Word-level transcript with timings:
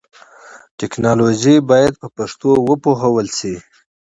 ټکنالوژي 0.79 1.55
باید 1.69 1.93
په 2.01 2.07
پښتو 2.17 2.51
وپوهول 2.67 3.27
شي. 3.37 3.55